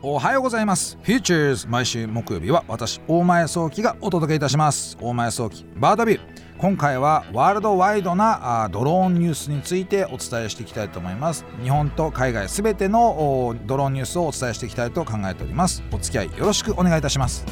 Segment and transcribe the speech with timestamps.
[0.00, 0.96] おはようございます。
[1.02, 4.96] Futures 毎週木曜日は私大前早期がお届けいたします。
[5.00, 6.20] 大前早期バードビュー
[6.56, 11.44] 今回はワールドワイドなあドローンニュースについてお伝えしていきたいと思います。
[11.62, 15.82] 日本と海外すべてのドローンニュースをお伝えしていきたいと考えております。
[15.92, 17.44] お付き合いよろしくお願いいたします。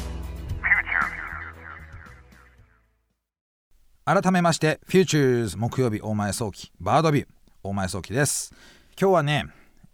[4.03, 7.27] 改めまして Futures 木曜日大前早期バードビュー
[7.61, 8.53] 大前早期です。
[8.99, 9.45] 今日はね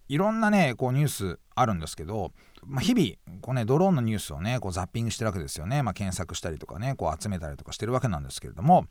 [0.10, 2.32] いろんなねこうニュースあるんですけど、
[2.66, 8.86] まあ、日々こう、ね、ドローンのニュースをねこうザッピングしてるわけですよね、まあ、検索したりとかねこう集めたりとかしてるわけなんですけれども。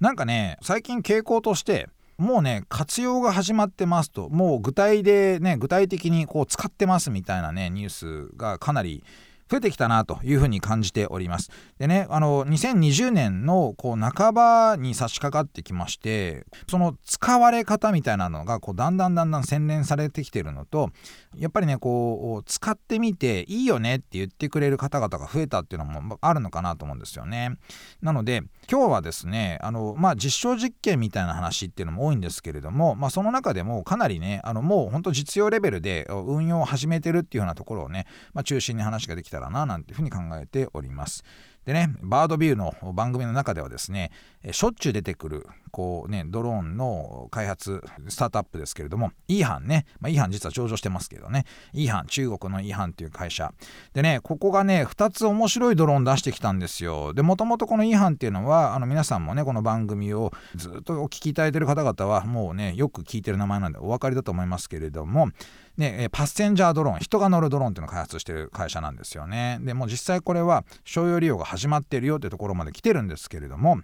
[0.00, 7.88] なんかね最近傾向としてもうね活用が始まってますともう具体でね具体的にこう使ってますみたいなねニュー
[8.30, 9.02] スがかなり
[9.50, 11.50] 増えてきたなというふうに感じております。
[11.78, 20.90] でね、あの2020年のこう半ばに差し掛かってきまして、その使われ方みたいなのがこうだんだんだんだん洗練されてきてるのと、
[21.38, 27.56] やっぱりね、こう使ってみていいよねって言ってくれる方々が増えたっていうのもあるのかなと思うんですよね。
[28.02, 41.24] なので、今日はですね、あのまあ、実証実験みたいな話っていうのも多いんですけれども、まあ、その中でもかなりね、あのもう本当実用レベルで運用を始めてるっていうようなところをね、まあ、中心に話ができたらななんていうふうに考えております。
[41.64, 44.10] でね、バードビューの番組の中ではですね、
[44.52, 53.52] しょっちゅう出てくる、こうね、ドローンの開発、スタートアップですけれども、イーハンね、まあ、イーハン実は上場してますけどね、イーハン、中国のイーハンっていう会社。
[53.94, 57.14] でね、ここがね、2つ面白いドローン出してきたんですよ。
[57.14, 65.30] で、もともとこのイーハンっていうのは、あの皆さんもね、この番組をずっとお聞きいただいてる方々は、もうね、よく聞いてる名前なんでお分かりだと思いますけれども、
[65.76, 69.58] ね、パッセンジャードローン、人が乗るドローンっていうのを開発してる会社なんですよね。
[69.62, 73.80] でも実際これは商用利用が始まってるよってところまで来てるんですけれども、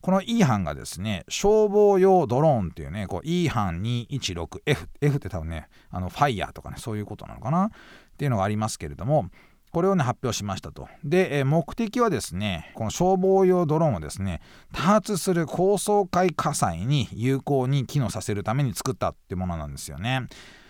[0.00, 7.66] この E 班がですね、消防用ドローンっていうね、こう E 班 216F、F って多分ね、あのファイヤーとかね、そういうことなのかな？
[7.66, 7.70] っ
[8.16, 9.30] ていうのがありますけれども、
[9.70, 10.88] これをね、発表しましたと。
[11.04, 14.40] で、え目的はですね、この消防用ドローンをですね、
[14.72, 20.28] 多発する高層階火災に有効に機能させるために作ったってものなんですよね。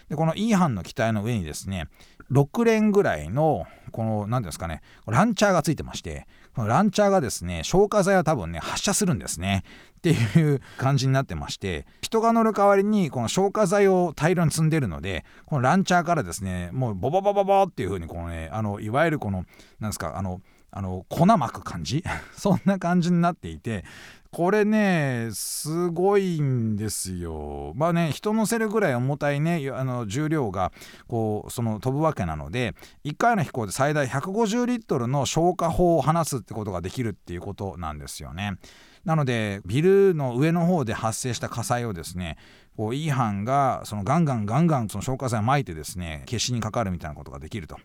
[0.08, 1.88] でこの E 班の機体の上にですね
[2.30, 9.62] 6連ぐらいのこの何ですかねランチャーがついてましてこのランチャーがですね消火剤を多分ね発射するんですね。
[9.98, 19.44] っていう感じになってまして人が乗る代わりにこの消火剤を大量に積んでるのでこのランチャーからですねもうボボボボボっていう風にこのねあのいわゆるこの
[19.80, 20.40] なんですかあの
[20.70, 22.04] あの粉まく感じ？
[22.36, 23.84] そんな感じになっていて
[24.30, 27.72] これねすごいんですよ。
[27.74, 30.72] まあね人乗せるぐらい重たいねあの重量が
[31.06, 32.74] こうその飛ぶわけなので
[33.04, 38.58] 1回の飛行で最大150リットルの消火砲を放つってことができるっていうことなんですよね。
[39.04, 42.36] なのでビルの上の方で発生した火災をですね
[42.76, 47.78] こう E 班がそのガンガンガンガンその消火剤をまいてですね消しにかかるみたいなことができると。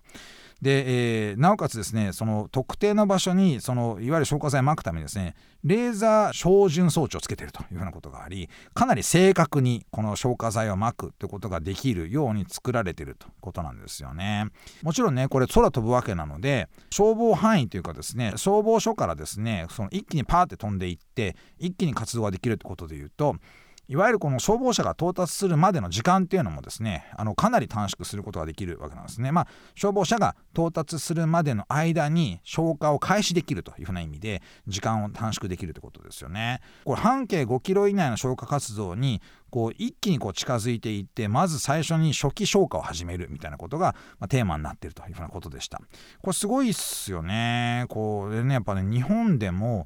[0.63, 5.35] で、えー、なおかつですねその特定の場所にそのいわゆる消火剤をまくためにですね
[5.65, 14.47] レーザー照準装置をつけているというふうなことがありかなり正確にこの消火剤をまくってことができるように作られているということなんですよね。
[14.81, 23.35] もちろんねこれ空飛ぶわけなので消防範囲というかですね消防署からですねその一気にパーって飛んでいって一気に活動ができるってことでいうと
[23.89, 29.31] いわゆるこの消防車が到達するまでの時間っていうのもですねあのかなり短縮することができるわけなんですね。
[29.31, 36.61] まあ消防車が到達するまでの間に消火を開始できるというふうな意味で時間を短縮できるということですよね。
[36.85, 43.95] これ半径5キロ以内の消火活動にこう一気にこう近づいていってまず最初に初期消火を始めるみたいなことが、
[44.27, 45.79] テーマになっているというふうなことでした。
[46.21, 47.85] これすごいっすよね。
[47.89, 49.85] こうねやっぱね日本でも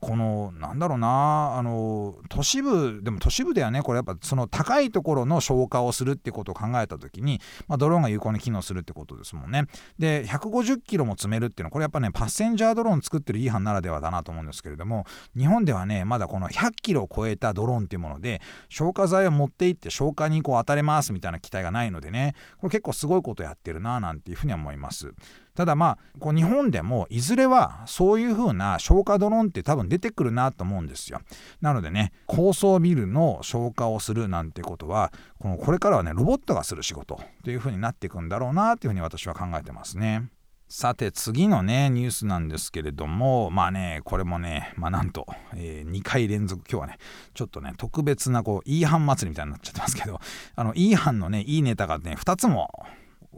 [0.00, 3.82] このなんだろうなあの都市部でも都市部ではね。
[3.82, 9.66] これやっぱその高いところの消火をするってことを考えた時に、まあ、ドローンが有効に機能するってことですもんね。
[9.98, 15.04] で150キロも積めるっていうのはこれやっぱねパッセンジャードローン作ってるイーハンならではだなと思うんですけれども
[15.36, 25.14] 日本ではねまだこの100キロを超えたドローンっていうもので消火剤を持っていって消火にこう当たれますみたいな機体がないのでねこれ結構すごいことやってるななんていうふうに思います。
[25.54, 31.20] ただまあこう日本でもいずれはそういう風な消火ドローンって多分出てくるなと思うんですよ。
[31.60, 40.28] なのでね高層ビルの消火をするなんてことはこのこれからはねロボットがする仕事という風になっていくんだろうなという風に私は考えてますね。
[40.74, 46.96] さて次のねニュースなんですけれどもまあねこれもねまあなんと、えー、2回連続今日はね
[47.34, 50.18] ちょっとね特別なこう E 班祭りみたいになっちゃってますけど
[50.56, 52.70] あの E 班のねいいネタがね2つも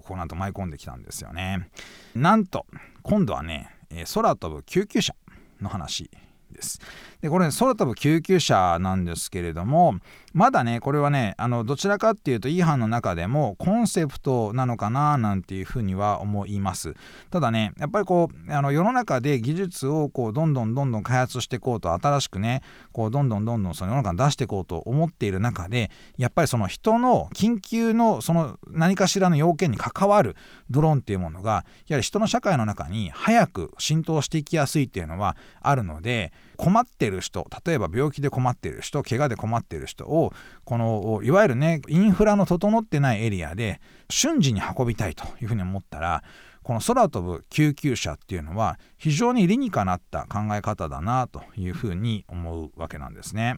[0.02, 1.69] この後舞い込んできたんですよね。
[2.14, 2.67] なんと
[3.02, 5.14] 今度はね、え空飛ぶ救急車
[5.61, 6.11] の話
[6.55, 6.81] です。
[7.21, 9.97] でこれ、空飛ぶ救急車なんですけれども
[10.35, 16.95] まだねこれはねあのどちらかっていうと E 班の中でもコンセプトなのかななんていうふうには思います
[17.31, 22.62] ただねやっぱりこうあの世の中で技術をこうどんどんどんどん開発していこうと新しくね
[22.93, 30.35] こうどんどんどんどんその世の中に出していこうと思っている中でやっぱりその人の緊急のその何かしらの要件に関わる
[30.69, 40.32] ドローンっていうものがやはり人の社会の中に早く浸透していきやすいっていうのはあるので困ってる人例えば病気で困ってる人怪我で困ってる人を
[40.64, 46.23] このいわゆるねインフラの整ってないエリアで瞬時に運びたいというふうに思ったら
[46.62, 53.56] この空飛ぶ救急車っていうのは非常に理にかなった考え方だなというふうに思うわけなんですね。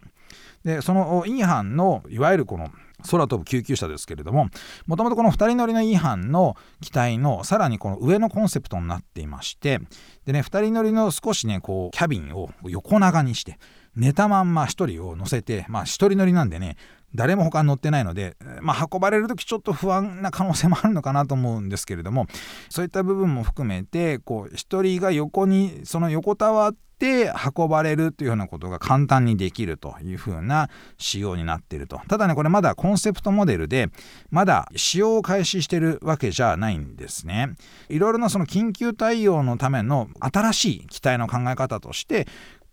[0.64, 2.70] でその E 班のいわゆるこの
[3.10, 4.48] 空飛ぶ救急車ですけれども
[4.86, 9.80] もともとこの2人乗りの E 班の機体のさらにこの上のコンセプトになっていまして
[10.24, 13.58] でね2人乗りの少しねこうキャビンを横長にして
[13.94, 16.76] 寝たまんま1人を乗せてまあ1人乗りなんでね
[17.16, 22.26] 誰も他に乗ってないので、まあ、運ばれる時ちょっと不安な可能性もあるのかなと思うんですけれども
[22.68, 32.00] そういった部分も含めてこう1人が横にその横たわって運ばれるというようなことが簡単にできるというふうな仕様になっていると。
[32.08, 33.90] ただねこれまだコンセプトモデルで
[34.30, 37.54] まだ使用を開始してるわけじゃないんですね。
[37.90, 42.26] いろいろなその緊急対応のための新しい機体の考え方として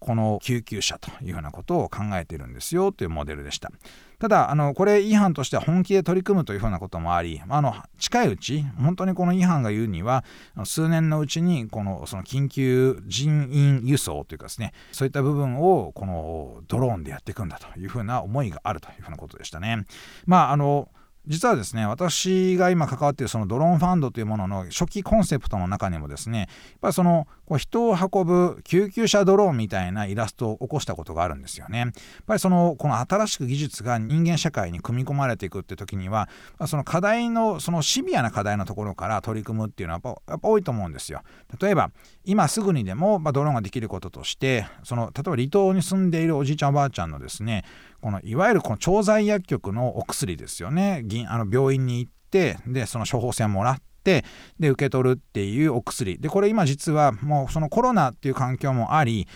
[0.04, 3.72] この救急車というようなことを考えているんですよというモデルでした。
[4.20, 10.24] ただあのこれ違反としては本気で取り組むというふうなこともありあの近いうち本当にこの違反が言うには
[10.64, 19.86] 数年のうちにこのその緊急人員輸送というかですねそういった部分をこのドローンでやっていくんだというふうな思いがあるというふうなことでしたね。
[20.26, 20.88] まああの
[21.26, 26.48] 実はですね私が今関わっているそのドローンファンドというものの初期コンセプトの中にもですねやっ
[26.82, 31.80] ぱりそのこう人を運ぶ救急車ドローンみたいなイラストを起こしたことがあるんですよね。
[31.80, 31.92] やっ
[32.26, 36.30] ぱりそのこの新しく技術が人間社会に組み込まれていくって時には
[36.68, 41.22] その課題のそのシビアな課題のところから取り組むっていうのはやっぱやっぱ多いと思うんですよ。
[41.62, 41.92] 例えば
[42.26, 47.64] 今すぐにでも、まあ、ドローンができることとしてその例えば離島に住んでいるおじいちゃんおばあちゃんのですね
[48.04, 51.06] このいわゆるこの調剤薬局のお薬ですよね。
[51.30, 54.26] あの病院に行ってでその処方箋もらってって
[54.60, 56.20] で受け取るっていうお薬。
[56.20, 59.28] でこれ今実はもうそのコロナっていう環境もあり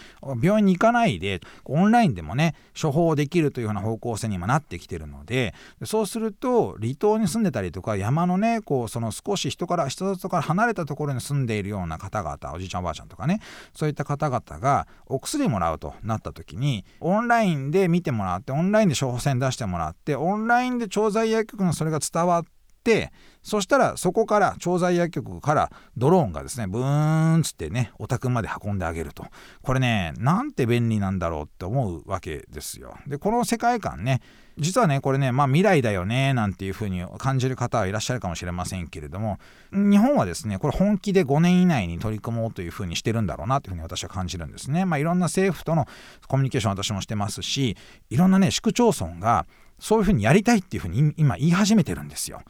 [0.42, 5.54] 病院に行かないでオンラインでもね処方できるというような方向性に今なってきてるので
[5.86, 13.40] そうすると離島に住んでたりとか山のねこうその少し人から人里から離れたところに住んでいるような方々おじいちゃんおばあちゃんとかね
[13.74, 22.44] そういった方々がお薬もらうとなった時にオンラインで見てもらってオンラインで処方箋出してもらってオンラインで調剤薬局のそれが伝わっ
[22.84, 23.12] て
[23.48, 29.26] そしたらそこから調剤薬局からドローンがですねブーンつってねお宅まで運んであげると。
[29.62, 32.98] これねなんて便利なんだろうって思うわけですよ。
[33.08, 34.20] でこの世界観ね
[34.58, 39.40] 実はねこれねまあ未来だよねなんていう風に感じる方はいらっしゃるかもしれませんけれども
[39.72, 44.84] 日本はですねこれ本気で5年以内に取り組もうという風にしてるんだろうなという風に私は感じるんですね。
[44.84, 45.86] まあいろんな政府との
[46.28, 47.78] コミュニケーション私もしてますし
[48.10, 49.48] いろんなね市区町村が
[49.80, 52.42] そういう風にやりたいっていう風に今言い始めてるんですよ。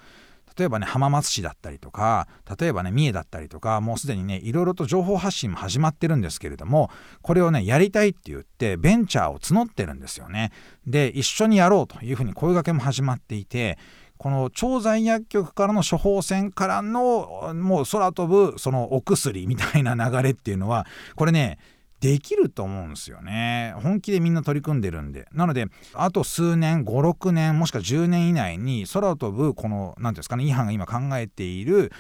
[0.58, 2.28] 例えばね浜松市だったりとか
[2.60, 6.90] 例えばね三重だったりとかもうすでにねいろいろと情報発信も始まってるんですけれども
[7.22, 10.52] これをねやりたいって言ってベンチャーを募ってるんですよね。
[10.86, 13.78] で一緒にやろうというふうに声がけも始まっていて
[14.18, 21.60] この調剤薬局からの処方箋からのもう空飛ぶそのお薬みたいな流れっていうのはこれね
[22.00, 23.74] できると思うんですよね。
[23.82, 25.28] 本気でみんな取り組んでるんで。
[25.34, 31.92] なのであと数年56年もしくは10年以内に空を飛ぶこの何ていうんですかね違反が今考えている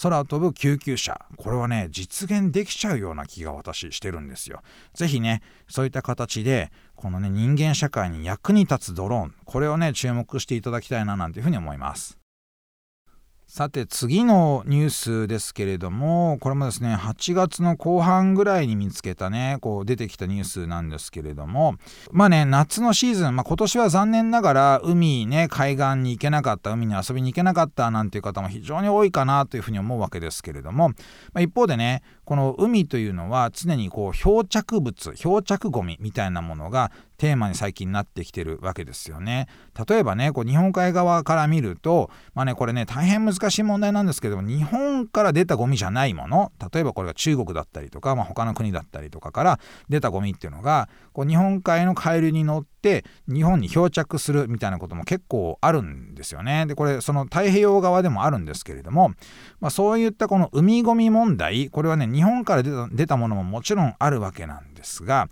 [0.00, 1.20] 空を飛ぶ救急車。
[1.36, 4.60] これはね実現できちゃうような気が私してるんですよ。
[4.94, 9.34] 是非ねそういった形でこのね人間社会に役に立つドローン。
[9.46, 12.18] これをね注目していただきたいななんていうふうに思います。
[13.48, 21.76] さて次のニュースですけれどもこれもですね8月の後半ぐらいに見つけたねこう出てきたニュースなんですけれども
[22.10, 30.94] まあね夏のシーズン、まあ、今年は残念ながら海ね海岸に行けなかった海に遊びに行けなかったなんていう方も非常に多いかなというふうに思うわけですけれども、ま
[31.34, 39.48] あ、一方でねこの海というのは常にこう漂着物漂着ゴミみたいなものがテーマに最近なってきてるわけですよね。
[39.88, 56.66] 例えばねこう日本海側から見るとまあねこれね大変難しい問題なんですけども日本から出たゴミじゃないもの例えばこれが中国だったりとか、まあ、他の国だったりとかから出たゴミっていうのがこう日本海の海流に乗って日本に漂着するみたいなことも結構あるんですよね。
[56.66, 59.10] でこれその太平洋側でもあるんですけれども、
[59.60, 65.28] まあ、そういったこの海ゴミ問題これはね日本から出た出たものももちろんあるわけなんですが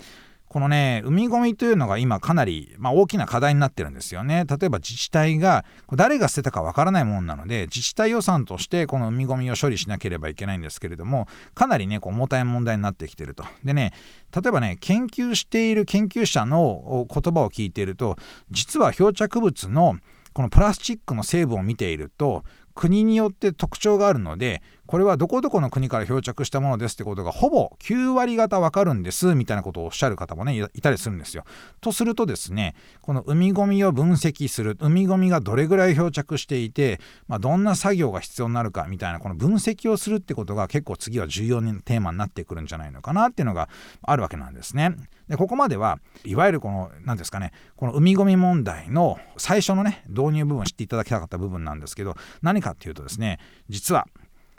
[0.55, 4.45] このね海ごみというのが今かなり、まあ、大きな課題になってるんですよね。
[4.49, 13.45] 例えば自治体が誰が捨てたかわからないものなので自治体予算としてこの海ごみを処理しなければいけないんですけれどもかなりねこう重たい問題になってきてると。
[13.65, 13.95] でね
[14.33, 18.17] 例えばね研究している研究者の言葉を聞いていると
[18.53, 19.97] 実は漂着物の
[20.35, 31.45] このプラスチックの成分を見ていると国によって特徴があるのでこれはどこどこの国から漂着したものですってことがほぼ9割方わかるんですみたいなことをおっしゃる方もねいたりするんですよ。
[31.81, 43.69] とするとですねこの海ごみを分析する海ごみがどれぐらい漂着していて、まあ、どんな作業が必要になるかみたいなこの分析をするってことが結構次は重要なテーマになってくるんじゃないのかなっていうのが
[44.03, 44.95] あるわけなんですね。
[45.29, 53.39] でここまではいわゆるこの何ですかねこの海ごみ問題の最初のね導入部分を知っていただきたかった部分なんですけど何かっていうとですね
[53.71, 54.07] 実は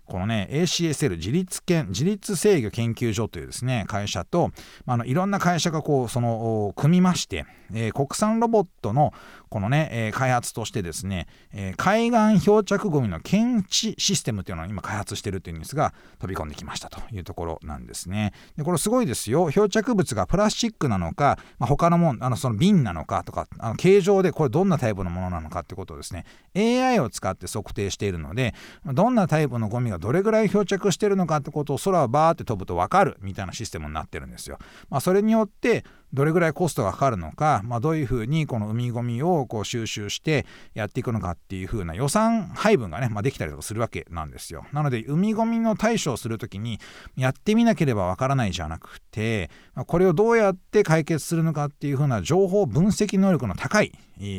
[0.06, 4.52] このね ACSL 自立研自立制御研究所というですね会社と、
[4.86, 9.14] あ、のいろんな会社がこうその組みまして、えー、国産ロボットの
[9.50, 18.34] このね、えー、開発としてですね、えー、海岸漂着ゴミの検知システムというのを今開発してるというんですが飛び込んできましたというところなんですね。
[18.56, 26.26] でこれすごいですよ漂着物がプラスチックなのか、まあ、他のもんあのその瓶なのかとかあの形状でこれどんなタイプのものなのかってことをですね
[26.56, 28.54] AI を使って測定しているので
[28.86, 34.60] どんなタイプのゴミががどれぐらい漂着してるのかってことを空をバーって飛ぶと分かるみたいなシステムになってるんですよ。
[34.90, 44.66] まあ、それによってどれぐらいコストがかかるのか、まあ、どういうふうにこの海ごみをこう収集してやっていくのかっていうふうな予算配分がね、まあ、できたりとかするわけなんですよ。
[44.72, 46.80] なので海ごみの対処をする時に
[47.18, 49.50] やってみなければわからないじゃなくて、
[49.88, 53.92] これをどうやって解決するのかっていうふうな情報分析能力の高い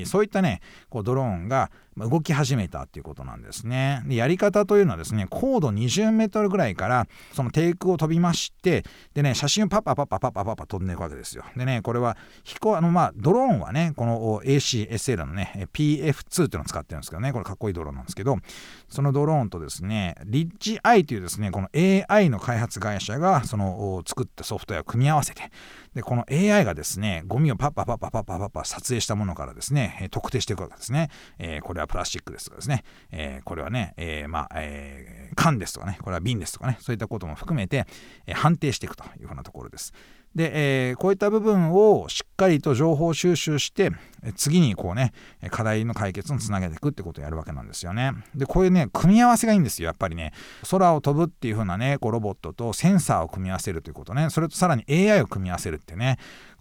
[0.06, 4.02] そういったねこうドローンが動き始めたっていうことなんですね。
[4.06, 8.84] でやり方というのはですね高度20メートルぐらいからその低空を飛びまして
[9.14, 11.44] でね写真をパッパパッパパッパパッパ飛んでいくわけですよ。
[11.56, 18.36] でねこれは飛行あのまあドローンはねこの ACSL のね PF2 っていうのを使ってるんですけどねこれかっこいいドローンなんですけど
[18.88, 21.68] そのドローンとですねリッジ i というですねこの
[22.08, 25.50] AI の開発会社がその作ったソフトウェアを組み合わせて
[25.96, 37.86] でこの AI がですねゴミをパッパパッパパッパパッパ撮影したものからですね特定していくわけですね、えー、これはプラスチックですとかですね、えー、これはね、えー、まあ、えー、缶ですとかねこれは瓶ですとかねそういったことも含めて、
[38.26, 39.94] え判定していくというふうなところです
[40.36, 43.90] で、えー、こういった部分をしっかりと情報収集して
[44.36, 45.12] 次にこうね
[45.50, 48.12] 課題の解決につなげていくってことをやるわけなんですよね。
[48.34, 50.34] でこういうね組み合わせがいいんですよやっぱりね。
[50.70, 54.28] 空を飛ぶっていう風なねこうロボットとセンサーを組み合わせるということね。
[54.28, 56.18] それとさらに AI を組み合わせるってね。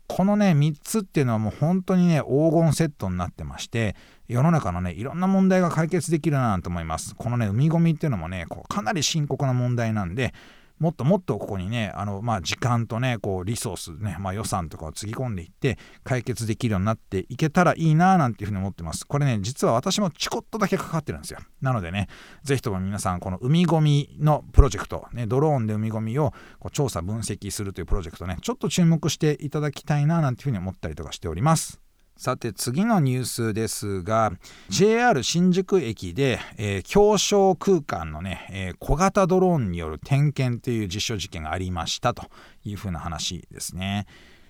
[0.07, 3.95] このね3つっていうのはもう本当にね黄金セットになってまして
[4.27, 7.15] 世の中のねいろんな問題が解決できるなと思います。
[7.15, 10.33] このね海ごみっていうのもねこうかなり深刻な問題なんで
[10.79, 19.05] もっともっとここにねあの、まあ、時間とねこうリソースね、まあ、予算とかをつぎ込んでいって解決できるようになっていけたらいいななんていうふうに思ってます。
[19.05, 21.39] これね実は私もちこっとだけかかってるんですよ。
[21.61, 22.07] なのでね
[22.43, 31.84] 是非とも皆さんこの海ごみのプロジェクト、ね、ドローンで海ごみをこう調査分析するというプロジェクトねちょっと注目していただきたいななんていうふうに思ったりとかしております。
[32.17, 34.31] さて次のニュースですが
[34.69, 42.23] JR 新宿駅で、えー、狭小空間のね、えー、小型ドローンによる点検という実証実験がありましたと
[42.63, 44.07] いうふうな話ですね。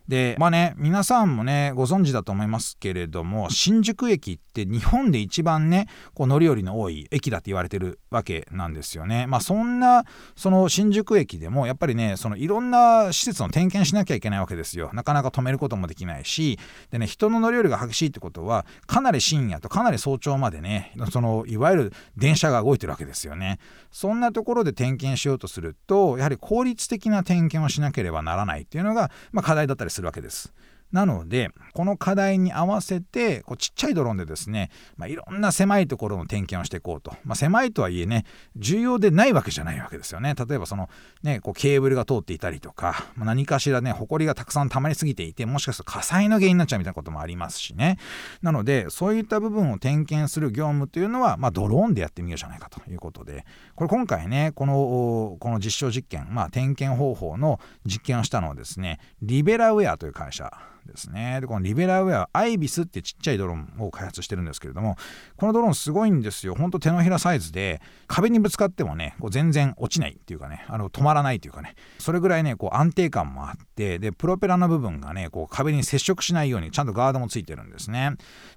[0.07, 9.27] でまあね皆さんもねご存知だと思いますけれども新宿駅って日本で一番ねこう乗り降りの多い駅だって言われてるわけなんですよね。
[9.27, 14.91] まあそんなその新宿駅でもやっぱりねそのいろんな施設の点検しなきゃいけないわけですよ。
[14.93, 16.59] なかなか止めることもできないし
[16.91, 23.59] でね人の乗り降りが激しいってことはかなり深夜とかなり早朝までねそのいわゆる電車が動いてるわけですよね。
[23.91, 30.51] そんなところで点検しようとするとやはり効率的な点検をしなければならないっていうのが、まあ、課題だったりするわけです。
[30.91, 38.25] なのでこの課題に合わせてこうちっちゃいドローンでですね、まあ、いろんな狭いところの点検をしていこうと、まあ、狭いとはいえね
[38.55, 40.35] 重要でないわけじゃないわけですよね。
[40.35, 40.89] 例えばその
[41.23, 47.97] ねこうケーブルが通っていたりとか、まあ、何かしらね埃がたくさん溜まりすぎていてもしかすると火災の原因になっちゃうみたいなこともありますしね。
[48.41, 53.45] なのでそういった部分を点検する業務というのは、まあ、ドローンでやってみようじゃないかということで。
[53.75, 60.51] これ今回ねこのこの実証実験、まあ、点検方法の実験をしたのはですねリベラウェアという会社
[60.85, 61.39] ですね。
[61.41, 64.97] で、このリベラウェア、アイビスってちっちゃいドローンを開発してるんですけれども、
[65.37, 66.55] このドローンすごいんですよ。
[66.55, 78.11] ほんと手のひらサイズで、壁にぶつかってもね、こう全然落ちないっていうかね、あの止まらないというかね、それぐらいね、こう安定感もあって、で、プロペラの部分がね、こう壁に接触しないようにちゃんとガードもついてるんですね。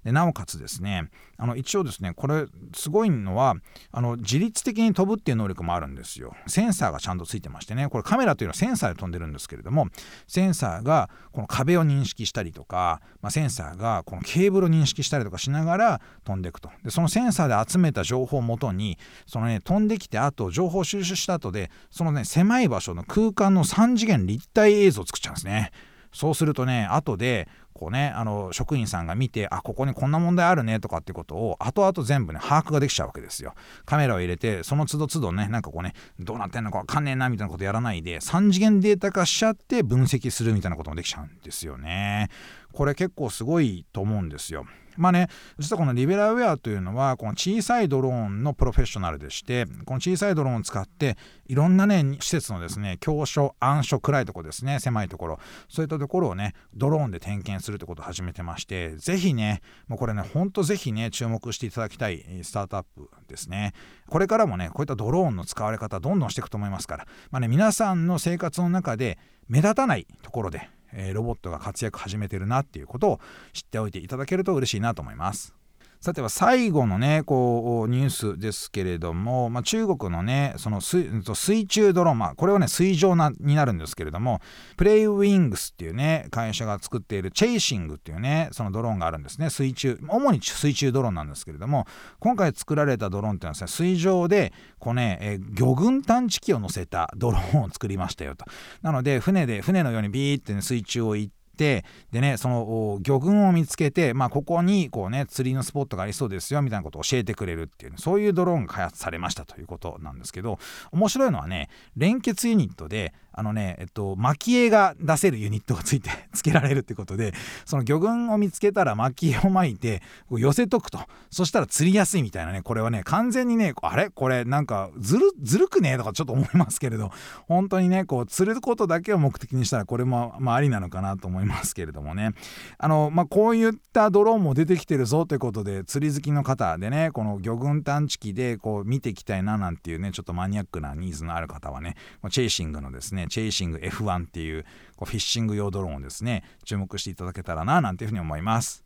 [0.05, 1.09] でなおかつですね、
[1.39, 3.55] あの一応ですねこれすごいのは
[3.93, 6.35] あの自律的に飛ぶっていう能力もあるんですよ。
[6.49, 7.89] センサーがちゃんとついてましてね。
[7.89, 9.87] これカメラというのはセンサーで飛んでるんですけれども
[10.27, 16.71] センサーがこの壁を認識したりとか、まあ、センサーがこのケーブルを認識したりとかしながら飛んでいくと。
[16.83, 25.71] でそのセンサーで集めた情報をもとにそのね飛んできてあと情報収集した後でそのね狭い場所の空間の3次元立体映像を作っちゃうんですね。
[26.13, 33.55] そうするとね後でこうねあの職員さんが見てあここにこんな問題あるねとかってことを後々全部ね把握ができちゃうわけですよ。
[33.87, 42.29] カメラを入れてその都度都度ねなんかこうねどうなってんのかわかんねえなみたいなことやらないで3次元データ化しちゃって分析するみたいなこともできちゃうんですよね。
[42.73, 44.67] これ結構すごいと思うんですよ
[44.99, 63.75] まあね、実はこのリベラウェアというのは、この小さいドローンのプロフェッショナルでして、この小さいドローンを使って、いろんなね、施設のですね、強所、暗所、暗いところですね、狭いところ、そういったところをね、ドローンで点検するってことを始めてまして、ぜひね、もうこれね、ほんとぜひね、注目していただきたいスタートアップですね。
[64.09, 73.21] これからもね、こういったドローンの使われ方、どんどんしていくと思いますから、まあね、皆さんの生活の中で目立たないところで、え、ロボットが活躍始めてるなっていうことを
[73.53, 75.58] 知っておいていただけると嬉しいなと思います。
[76.01, 84.41] さては最後のねこうニュースですけれども、まあ、中国のねその水中ドローン、まあ、これはね水上なになるんですけれども
[84.77, 89.51] プレイウィングスっていうね会社が作っているチェイシングっていうねそのドローンがあるんですね。
[89.51, 91.87] 水中主に水中ドローンなんですけれども
[92.21, 98.45] 今回作られたドローンっていうのはですね水上でこうね、え魚群探知機を乗せたドローンを作りましたよと。
[98.83, 110.61] なので船で船のようにビーって、ね、水中を行ってってでねその魚群を見つけて、まあ、ここにこうね釣りのスポットがありそうですよみたいなことを教えてくれるっていう、ね、そういうドローンが開発されましたということなんですけど
[110.93, 117.33] 面白いのはね連結ユニットであのね、えっと、蒔絵が出せるユニットがついて つけられるってことで
[117.65, 120.99] その魚群を見つけたら蒔絵を巻いて寄せとくと。
[121.31, 124.11] そしたら釣りやすいみたいなねこれはね完全にねあれ？
[124.11, 125.97] これなんかずるずるくね？
[125.99, 127.11] とかちょっと思いますけれど。
[127.47, 132.33] 本当にねこう釣ることだけを目的にしたらこれも、まあ、ありなのかなと思いますけれどもね。
[132.79, 141.97] あの、まあ、こういったドローンも出てきてるぞということで釣り好きの方でねこの魚群探知機でこう見ていきたいななんていうねちょっとマニアックなニーズのある方はね
[142.31, 144.65] チェイシングのですねチェイシング F1 っていう
[144.97, 148.85] こうフィッシング用ドローンをですね注目していただけたらななんていうふうに思います。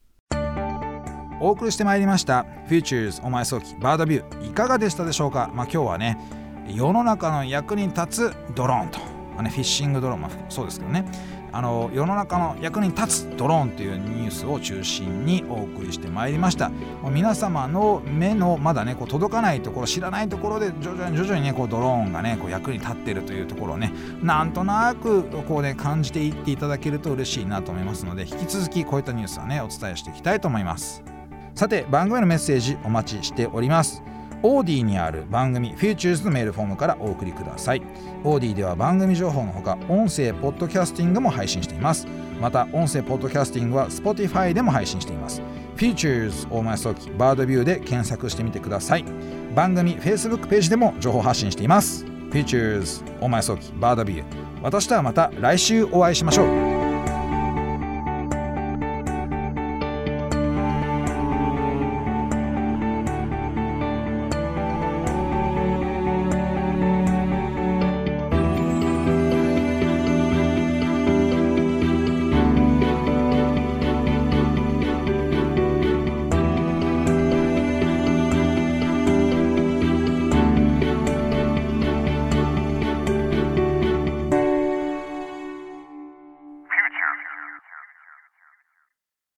[1.41, 5.51] お送りしてまいりました Futures お前早期バードビューいかがでしたでしょうか？
[5.53, 6.17] まあ今日はね
[6.69, 9.01] 世の中の役に立つドローンと、
[9.35, 11.05] まあね、フィッシングドローン、まあ、そうですけどね。
[11.53, 16.71] あの世の中の役に立つドローンというニュースを中心にお送りしてまいりました。
[17.11, 31.03] 皆様の目のまだねこう届かないところ知らないところで徐々に徐々にねこうドローンがねこう役に立っているというところをねなんとなくこうね感じていっていただけると嬉しいなと思いますので引き続きこういったニュースはねお伝えしていきたいと思います。
[31.55, 34.03] さて番組のメッセージお待ちしております。
[34.43, 37.83] オーディにある番組 Futures のメールフォームからお送りください。
[38.25, 42.07] オーディでは番組情報のほか音声ポッドキャスティングも配信しています。
[42.41, 45.43] また音声ポッドキャスティングは Spotify でも配信しています。
[45.77, 49.05] Futures 大前早期バードビューで検索してみてください。
[49.55, 52.05] 番組 Facebook ページでも情報発信しています。
[52.31, 54.25] Futures 大前早期バードビュー。
[54.63, 56.45] 私とはまた来週お会いしましょ
[56.79, 56.82] う。